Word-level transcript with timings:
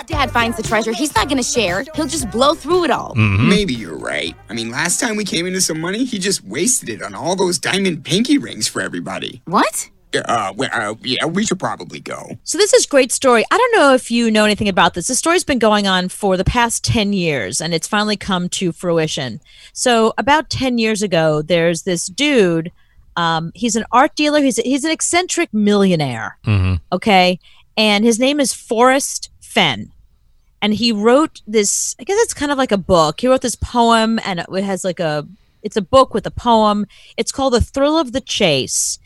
if 0.00 0.06
Dad 0.06 0.30
finds 0.30 0.56
the 0.56 0.62
treasure, 0.62 0.92
he's 0.92 1.14
not 1.14 1.28
gonna 1.28 1.42
share. 1.42 1.84
He'll 1.94 2.06
just 2.06 2.30
blow 2.30 2.54
through 2.54 2.84
it 2.84 2.90
all. 2.90 3.14
Maybe 3.14 3.74
you're 3.74 3.98
right. 3.98 4.34
I 4.48 4.54
mean, 4.54 4.70
last 4.70 5.00
time 5.00 5.16
we 5.16 5.24
came 5.24 5.46
into 5.46 5.60
some 5.60 5.80
money, 5.80 6.04
he 6.04 6.18
just 6.18 6.44
wasted 6.44 6.88
it 6.88 7.02
on 7.02 7.14
all 7.14 7.36
those 7.36 7.58
diamond 7.58 8.04
pinky 8.04 8.38
rings 8.38 8.68
for 8.68 8.80
everybody. 8.80 9.42
What? 9.46 9.90
Uh, 10.14 10.52
well, 10.56 10.70
uh, 10.72 10.94
yeah, 11.02 11.26
we 11.26 11.44
should 11.44 11.58
probably 11.58 12.00
go. 12.00 12.38
So 12.44 12.56
this 12.56 12.72
is 12.72 12.86
great 12.86 13.12
story. 13.12 13.44
I 13.50 13.58
don't 13.58 13.76
know 13.76 13.92
if 13.92 14.10
you 14.10 14.30
know 14.30 14.44
anything 14.44 14.68
about 14.68 14.94
this. 14.94 15.08
The 15.08 15.14
story's 15.14 15.44
been 15.44 15.58
going 15.58 15.86
on 15.86 16.08
for 16.08 16.36
the 16.38 16.44
past 16.44 16.84
10 16.84 17.12
years 17.12 17.60
and 17.60 17.74
it's 17.74 17.86
finally 17.86 18.16
come 18.16 18.48
to 18.50 18.72
fruition. 18.72 19.40
So 19.74 20.14
about 20.16 20.48
10 20.48 20.78
years 20.78 21.02
ago, 21.02 21.42
there's 21.42 21.82
this 21.82 22.06
dude 22.06 22.72
um, 23.16 23.50
he's 23.54 23.76
an 23.76 23.84
art 23.92 24.14
dealer. 24.14 24.40
He's 24.40 24.56
he's 24.56 24.84
an 24.84 24.90
eccentric 24.90 25.52
millionaire. 25.52 26.38
Okay, 26.92 27.40
and 27.76 28.04
his 28.04 28.18
name 28.18 28.40
is 28.40 28.52
Forrest 28.52 29.30
Fenn, 29.46 29.92
and 30.60 30.74
he 30.74 30.92
wrote 30.92 31.42
this. 31.46 31.94
I 31.98 32.04
guess 32.04 32.18
it's 32.22 32.34
kind 32.34 32.52
of 32.52 32.58
like 32.58 32.72
a 32.72 32.78
book. 32.78 33.20
He 33.20 33.28
wrote 33.28 33.42
this 33.42 33.56
poem, 33.56 34.18
and 34.24 34.40
it 34.40 34.64
has 34.64 34.84
like 34.84 35.00
a. 35.00 35.26
It's 35.62 35.76
a 35.76 35.82
book 35.82 36.14
with 36.14 36.26
a 36.26 36.30
poem. 36.30 36.86
It's 37.16 37.32
called 37.32 37.54
"The 37.54 37.60
Thrill 37.60 37.98
of 37.98 38.12
the 38.12 38.20
Chase," 38.20 38.98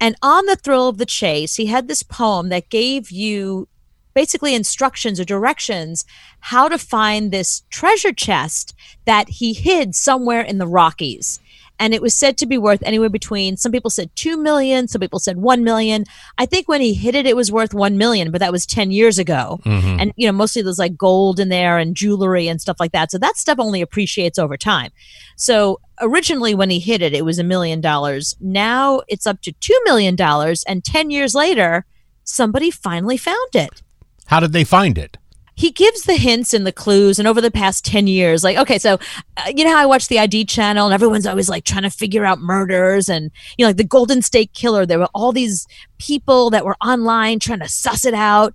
and 0.00 0.16
on 0.22 0.46
the 0.46 0.56
thrill 0.56 0.88
of 0.88 0.96
the 0.96 1.06
chase, 1.06 1.56
he 1.56 1.66
had 1.66 1.86
this 1.86 2.02
poem 2.02 2.48
that 2.48 2.70
gave 2.70 3.10
you 3.10 3.68
basically 4.14 4.54
instructions 4.54 5.20
or 5.20 5.24
directions 5.24 6.04
how 6.40 6.68
to 6.68 6.78
find 6.78 7.30
this 7.30 7.62
treasure 7.70 8.12
chest 8.12 8.74
that 9.04 9.28
he 9.28 9.52
hid 9.52 9.94
somewhere 9.94 10.40
in 10.40 10.58
the 10.58 10.66
Rockies 10.66 11.38
and 11.80 11.94
it 11.94 12.02
was 12.02 12.14
said 12.14 12.36
to 12.38 12.46
be 12.46 12.58
worth 12.58 12.82
anywhere 12.84 13.08
between 13.08 13.56
some 13.56 13.72
people 13.72 13.90
said 13.90 14.14
2 14.14 14.36
million 14.36 14.86
some 14.86 15.00
people 15.00 15.18
said 15.18 15.38
1 15.38 15.64
million. 15.64 16.04
I 16.38 16.46
think 16.46 16.68
when 16.68 16.80
he 16.80 16.94
hit 16.94 17.14
it 17.16 17.26
it 17.26 17.34
was 17.34 17.50
worth 17.50 17.74
1 17.74 17.96
million 17.96 18.30
but 18.30 18.38
that 18.40 18.52
was 18.52 18.66
10 18.66 18.92
years 18.92 19.18
ago. 19.18 19.58
Mm-hmm. 19.64 19.96
And 19.98 20.12
you 20.16 20.28
know 20.28 20.32
mostly 20.32 20.62
there's 20.62 20.78
like 20.78 20.96
gold 20.96 21.40
in 21.40 21.48
there 21.48 21.78
and 21.78 21.96
jewelry 21.96 22.46
and 22.46 22.60
stuff 22.60 22.76
like 22.78 22.92
that. 22.92 23.10
So 23.10 23.18
that 23.18 23.36
stuff 23.36 23.58
only 23.58 23.80
appreciates 23.80 24.38
over 24.38 24.56
time. 24.56 24.92
So 25.36 25.80
originally 26.00 26.54
when 26.54 26.70
he 26.70 26.78
hit 26.78 27.02
it 27.02 27.14
it 27.14 27.24
was 27.24 27.38
a 27.38 27.44
million 27.44 27.80
dollars. 27.80 28.36
Now 28.40 29.00
it's 29.08 29.26
up 29.26 29.40
to 29.42 29.52
2 29.52 29.80
million 29.84 30.14
dollars 30.14 30.62
and 30.68 30.84
10 30.84 31.10
years 31.10 31.34
later 31.34 31.86
somebody 32.22 32.70
finally 32.70 33.16
found 33.16 33.54
it. 33.54 33.82
How 34.26 34.38
did 34.38 34.52
they 34.52 34.64
find 34.64 34.96
it? 34.96 35.16
He 35.54 35.70
gives 35.70 36.02
the 36.02 36.16
hints 36.16 36.54
and 36.54 36.66
the 36.66 36.72
clues 36.72 37.18
and 37.18 37.28
over 37.28 37.40
the 37.40 37.50
past 37.50 37.84
10 37.84 38.06
years 38.06 38.42
like 38.42 38.56
okay 38.56 38.78
so 38.78 38.98
uh, 39.36 39.50
you 39.54 39.64
know 39.64 39.70
how 39.70 39.78
i 39.78 39.86
watch 39.86 40.08
the 40.08 40.18
id 40.18 40.44
channel 40.46 40.86
and 40.86 40.94
everyone's 40.94 41.26
always 41.26 41.48
like 41.48 41.64
trying 41.64 41.82
to 41.82 41.90
figure 41.90 42.24
out 42.24 42.40
murders 42.40 43.08
and 43.08 43.30
you 43.58 43.64
know 43.64 43.68
like 43.68 43.76
the 43.76 43.84
golden 43.84 44.22
state 44.22 44.52
killer 44.52 44.86
there 44.86 44.98
were 44.98 45.08
all 45.14 45.32
these 45.32 45.66
people 46.00 46.50
that 46.50 46.64
were 46.64 46.76
online 46.84 47.38
trying 47.38 47.60
to 47.60 47.68
suss 47.68 48.04
it 48.04 48.14
out. 48.14 48.54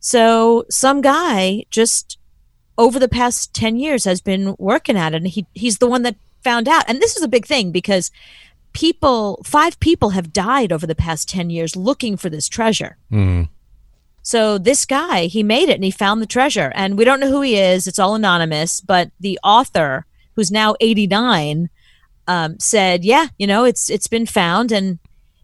So 0.00 0.64
some 0.70 1.00
guy 1.00 1.64
just 1.70 2.18
over 2.78 2.98
the 2.98 3.08
past 3.08 3.52
10 3.54 3.76
years 3.76 4.04
has 4.04 4.20
been 4.20 4.54
working 4.58 4.96
at 4.96 5.12
it 5.12 5.16
and 5.16 5.28
he 5.28 5.46
he's 5.54 5.78
the 5.78 5.86
one 5.86 6.02
that 6.02 6.16
found 6.42 6.68
out. 6.68 6.84
And 6.88 7.00
this 7.00 7.16
is 7.16 7.22
a 7.22 7.28
big 7.28 7.46
thing 7.46 7.72
because 7.72 8.10
people 8.72 9.42
five 9.44 9.78
people 9.80 10.10
have 10.10 10.32
died 10.32 10.72
over 10.72 10.86
the 10.86 10.94
past 10.94 11.28
10 11.28 11.50
years 11.50 11.76
looking 11.76 12.16
for 12.16 12.30
this 12.30 12.48
treasure 12.48 12.98
so 14.26 14.58
this 14.58 14.84
guy, 14.86 15.26
he 15.26 15.44
made 15.44 15.68
it 15.68 15.76
and 15.76 15.84
he 15.84 15.92
found 15.92 16.20
the 16.20 16.26
treasure. 16.26 16.72
And 16.74 16.98
we 16.98 17.04
don't 17.04 17.20
know 17.20 17.30
who 17.30 17.42
he 17.42 17.56
is. 17.56 17.86
It's 17.86 18.00
all 18.00 18.16
anonymous. 18.16 18.80
But 18.80 19.12
the 19.20 19.38
author, 19.44 20.04
who's 20.34 20.50
now 20.50 20.74
89, 20.80 21.70
um, 22.26 22.58
said, 22.58 23.04
"Yeah, 23.04 23.28
you 23.38 23.46
know, 23.46 23.62
it's 23.62 23.88
it's 23.88 24.08
been 24.08 24.26
found." 24.26 24.72
And 24.72 24.98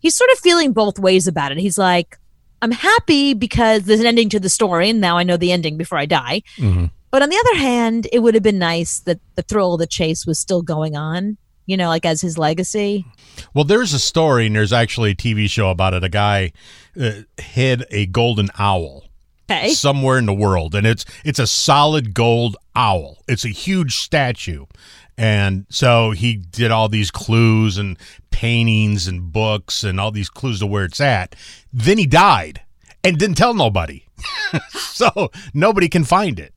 he's 0.00 0.16
sort 0.16 0.30
of 0.32 0.38
feeling 0.40 0.72
both 0.72 0.98
ways 0.98 1.28
about 1.28 1.52
it. 1.52 1.58
He's 1.58 1.78
like, 1.78 2.18
"I'm 2.62 2.72
happy 2.72 3.32
because 3.32 3.84
there's 3.84 4.00
an 4.00 4.06
ending 4.06 4.28
to 4.30 4.40
the 4.40 4.48
story, 4.48 4.90
and 4.90 5.00
now 5.00 5.18
I 5.18 5.22
know 5.22 5.36
the 5.36 5.52
ending 5.52 5.76
before 5.76 5.98
I 5.98 6.06
die." 6.06 6.42
But 7.12 7.22
on 7.22 7.28
the 7.28 7.38
other 7.38 7.60
hand, 7.60 8.08
it 8.12 8.18
would 8.24 8.34
have 8.34 8.42
been 8.42 8.58
nice 8.58 8.98
that 9.06 9.20
the 9.36 9.42
thrill 9.42 9.74
of 9.74 9.78
the 9.78 9.86
chase 9.86 10.26
was 10.26 10.40
still 10.40 10.62
going 10.62 10.96
on. 10.96 11.36
You 11.66 11.76
know, 11.76 11.88
like 11.88 12.04
as 12.04 12.20
his 12.20 12.36
legacy. 12.36 13.06
Well, 13.54 13.64
there's 13.64 13.92
a 13.94 13.98
story, 13.98 14.46
and 14.46 14.54
there's 14.56 14.72
actually 14.72 15.12
a 15.12 15.14
TV 15.14 15.48
show 15.48 15.70
about 15.70 15.94
it. 15.94 16.04
A 16.04 16.08
guy 16.08 16.52
uh, 17.00 17.22
hid 17.38 17.84
a 17.90 18.06
golden 18.06 18.50
owl 18.58 19.04
Okay. 19.50 19.70
somewhere 19.70 20.18
in 20.18 20.26
the 20.26 20.34
world, 20.34 20.74
and 20.74 20.86
it's 20.86 21.04
it's 21.24 21.38
a 21.38 21.46
solid 21.46 22.14
gold 22.14 22.56
owl. 22.76 23.18
It's 23.28 23.44
a 23.44 23.48
huge 23.50 23.96
statue, 23.96 24.64
and 25.18 25.66
so 25.68 26.10
he 26.12 26.36
did 26.36 26.70
all 26.70 26.88
these 26.88 27.10
clues 27.10 27.76
and 27.78 27.98
paintings 28.30 29.06
and 29.06 29.30
books 29.32 29.84
and 29.84 30.00
all 30.00 30.10
these 30.10 30.28
clues 30.30 30.60
to 30.60 30.66
where 30.66 30.84
it's 30.84 31.00
at. 31.00 31.34
Then 31.72 31.98
he 31.98 32.06
died 32.06 32.62
and 33.02 33.18
didn't 33.18 33.36
tell 33.36 33.54
nobody, 33.54 34.04
so 34.70 35.30
nobody 35.52 35.88
can 35.88 36.04
find 36.04 36.38
it. 36.40 36.52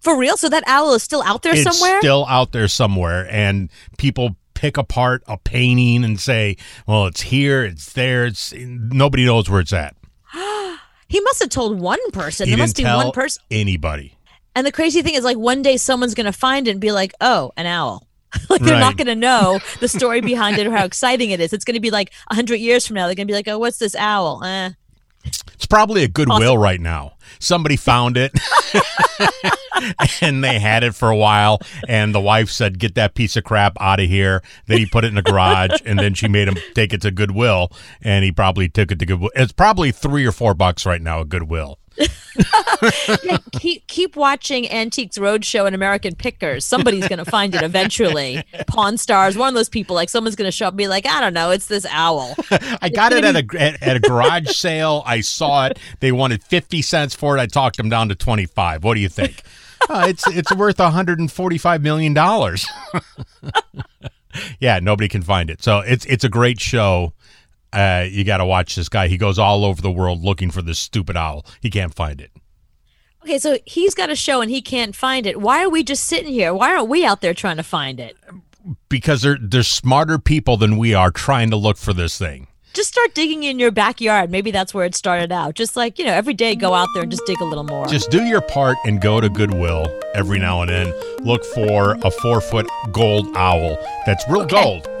For 0.00 0.16
real? 0.16 0.36
So 0.38 0.48
that 0.48 0.64
owl 0.66 0.94
is 0.94 1.02
still 1.02 1.22
out 1.22 1.42
there 1.42 1.52
it's 1.54 1.62
somewhere? 1.76 2.00
still 2.00 2.24
out 2.26 2.52
there 2.52 2.68
somewhere 2.68 3.28
and 3.30 3.68
people 3.98 4.36
pick 4.60 4.76
apart 4.76 5.22
a 5.26 5.38
painting 5.38 6.04
and 6.04 6.20
say 6.20 6.54
well 6.86 7.06
it's 7.06 7.22
here 7.22 7.64
it's 7.64 7.94
there 7.94 8.26
it's 8.26 8.52
nobody 8.52 9.24
knows 9.24 9.48
where 9.48 9.60
it's 9.60 9.72
at 9.72 9.96
he 11.08 11.18
must 11.20 11.40
have 11.40 11.48
told 11.48 11.80
one 11.80 11.98
person. 12.10 12.46
he 12.46 12.50
there 12.54 12.58
must 12.62 12.76
be 12.76 12.84
one 12.84 13.10
person. 13.10 13.42
anybody 13.50 14.14
And 14.54 14.66
the 14.66 14.72
crazy 14.72 15.00
thing 15.00 15.14
is, 15.14 15.24
like, 15.24 15.38
one 15.38 15.62
day 15.62 15.76
someone's 15.78 16.12
going 16.14 16.26
to 16.26 16.32
find 16.46 16.66
it 16.68 16.72
and 16.72 16.80
be 16.80 16.90
like, 16.92 17.12
oh, 17.20 17.52
an 17.56 17.66
owl. 17.66 18.06
like, 18.50 18.60
they're 18.60 18.74
Right. 18.74 18.80
not 18.80 18.96
going 18.96 19.06
to 19.06 19.14
know 19.14 19.60
the 19.78 19.88
story 19.98 20.20
behind 20.20 20.58
it 20.58 20.66
or 20.66 20.72
how 20.72 20.84
exciting 20.84 21.30
it 21.30 21.40
is. 21.40 21.52
It's 21.52 21.64
going 21.64 21.76
to 21.76 21.80
be 21.80 21.90
like 21.90 22.10
a 22.30 22.34
100 22.34 22.56
years 22.56 22.84
from 22.86 22.96
now. 22.96 23.06
They're 23.06 23.14
going 23.14 23.28
to 23.28 23.32
be 23.32 23.36
like, 23.36 23.48
oh, 23.48 23.58
what's 23.58 23.78
this 23.78 23.94
owl? 23.94 24.42
Eh. 24.44 24.70
it's 25.24 25.66
probably 25.66 26.02
a 26.04 26.08
goodwill 26.08 26.58
right 26.58 26.80
now 26.80 27.14
somebody 27.38 27.76
found 27.76 28.16
it 28.16 28.32
and 30.20 30.44
they 30.44 30.58
had 30.58 30.84
it 30.84 30.94
for 30.94 31.10
a 31.10 31.16
while 31.16 31.60
and 31.88 32.14
the 32.14 32.20
wife 32.20 32.50
said 32.50 32.78
get 32.78 32.94
that 32.94 33.14
piece 33.14 33.36
of 33.36 33.44
crap 33.44 33.76
out 33.80 34.00
of 34.00 34.08
here. 34.08 34.42
Then 34.66 34.78
he 34.78 34.86
put 34.86 35.04
it 35.04 35.08
in 35.08 35.14
the 35.14 35.22
garage 35.22 35.80
and 35.84 35.98
then 35.98 36.14
she 36.14 36.28
made 36.28 36.48
him 36.48 36.56
take 36.74 36.92
it 36.92 37.02
to 37.02 37.10
goodwill 37.10 37.72
and 38.02 38.24
he 38.24 38.32
probably 38.32 38.68
took 38.68 38.90
it 38.90 38.98
to 38.98 39.06
goodwill. 39.06 39.30
It's 39.34 39.52
probably 39.52 39.92
three 39.92 40.26
or 40.26 40.32
four 40.32 40.54
bucks 40.54 40.86
right 40.86 41.02
now 41.02 41.20
at 41.20 41.28
goodwill 41.28 41.78
Yeah, 43.22 43.38
keep, 43.52 43.86
keep 43.86 44.16
watching 44.16 44.70
Antiques 44.70 45.18
Roadshow 45.18 45.66
and 45.66 45.74
American 45.74 46.14
Pickers. 46.14 46.64
Somebody's 46.64 47.08
going 47.08 47.18
to 47.18 47.24
find 47.24 47.54
it 47.54 47.62
eventually. 47.62 48.42
Pawn 48.66 48.96
Stars, 48.96 49.36
one 49.36 49.48
of 49.48 49.54
those 49.54 49.68
people, 49.68 49.94
like, 49.94 50.08
someone's 50.08 50.36
going 50.36 50.48
to 50.48 50.52
show 50.52 50.66
up 50.66 50.72
and 50.72 50.78
be 50.78 50.88
like, 50.88 51.06
I 51.06 51.20
don't 51.20 51.34
know, 51.34 51.50
it's 51.50 51.66
this 51.66 51.86
owl. 51.90 52.34
I 52.82 52.88
got 52.88 53.12
it 53.12 53.24
at 53.24 53.36
a 53.36 53.44
at, 53.60 53.82
at 53.82 53.96
a 53.96 54.00
garage 54.00 54.48
sale. 54.50 55.02
I 55.06 55.20
saw 55.20 55.66
it. 55.66 55.78
They 56.00 56.12
wanted 56.12 56.42
fifty 56.42 56.82
cents 56.82 57.14
for 57.14 57.36
it. 57.36 57.40
I 57.40 57.46
talked 57.46 57.76
them 57.76 57.88
down 57.88 58.08
to 58.08 58.14
twenty 58.14 58.46
five. 58.46 58.84
What 58.84 58.94
do 58.94 59.00
you 59.00 59.08
think? 59.08 59.42
Uh, 59.88 60.04
it's 60.08 60.26
it's 60.28 60.54
worth 60.54 60.78
one 60.78 60.92
hundred 60.92 61.18
and 61.18 61.32
forty 61.32 61.56
five 61.56 61.80
million 61.80 62.12
dollars. 62.12 62.66
yeah, 64.60 64.78
nobody 64.78 65.08
can 65.08 65.22
find 65.22 65.48
it. 65.48 65.62
So 65.62 65.78
it's 65.78 66.04
it's 66.04 66.22
a 66.22 66.28
great 66.28 66.60
show. 66.60 67.14
Uh, 67.72 68.06
you 68.08 68.24
got 68.24 68.38
to 68.38 68.44
watch 68.44 68.74
this 68.74 68.88
guy. 68.88 69.08
He 69.08 69.16
goes 69.16 69.38
all 69.38 69.64
over 69.64 69.80
the 69.80 69.90
world 69.90 70.22
looking 70.22 70.50
for 70.50 70.62
this 70.62 70.78
stupid 70.78 71.16
owl. 71.16 71.46
He 71.60 71.70
can't 71.70 71.94
find 71.94 72.20
it. 72.20 72.30
Okay, 73.22 73.38
so 73.38 73.58
he's 73.66 73.94
got 73.94 74.10
a 74.10 74.16
show 74.16 74.40
and 74.40 74.50
he 74.50 74.62
can't 74.62 74.96
find 74.96 75.26
it. 75.26 75.40
Why 75.40 75.62
are 75.62 75.68
we 75.68 75.82
just 75.82 76.04
sitting 76.04 76.32
here? 76.32 76.54
Why 76.54 76.74
aren't 76.74 76.88
we 76.88 77.04
out 77.04 77.20
there 77.20 77.34
trying 77.34 77.58
to 77.58 77.62
find 77.62 78.00
it? 78.00 78.16
Because 78.88 79.22
they're 79.22 79.38
they're 79.40 79.62
smarter 79.62 80.18
people 80.18 80.56
than 80.56 80.76
we 80.76 80.94
are 80.94 81.10
trying 81.10 81.50
to 81.50 81.56
look 81.56 81.76
for 81.76 81.92
this 81.92 82.18
thing. 82.18 82.46
Just 82.72 82.90
start 82.90 83.14
digging 83.14 83.42
in 83.42 83.58
your 83.58 83.72
backyard. 83.72 84.30
Maybe 84.30 84.52
that's 84.52 84.72
where 84.72 84.84
it 84.84 84.94
started 84.94 85.32
out. 85.32 85.54
Just 85.54 85.74
like, 85.74 85.98
you 85.98 86.04
know, 86.04 86.12
every 86.12 86.34
day 86.34 86.54
go 86.54 86.72
out 86.72 86.88
there 86.94 87.02
and 87.02 87.10
just 87.10 87.26
dig 87.26 87.40
a 87.40 87.44
little 87.44 87.64
more. 87.64 87.86
Just 87.86 88.10
do 88.10 88.22
your 88.22 88.40
part 88.40 88.76
and 88.84 89.00
go 89.00 89.20
to 89.20 89.28
Goodwill 89.28 89.86
every 90.14 90.38
now 90.38 90.62
and 90.62 90.70
then. 90.70 90.94
Look 91.18 91.44
for 91.46 91.96
a 92.04 92.10
four 92.12 92.40
foot 92.40 92.68
gold 92.92 93.36
owl 93.36 93.76
that's 94.06 94.24
real 94.28 94.46
gold. 94.46 94.86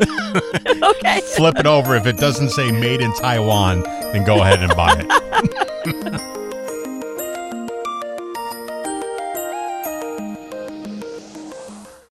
okay. 0.82 1.20
Flip 1.20 1.58
it 1.58 1.66
over. 1.66 1.94
If 1.94 2.06
it 2.06 2.16
doesn't 2.16 2.50
say 2.50 2.72
made 2.72 3.00
in 3.00 3.14
Taiwan, 3.14 3.82
then 3.82 4.24
go 4.24 4.42
ahead 4.42 4.62
and 4.62 4.74
buy 4.74 4.96
it. 4.98 6.20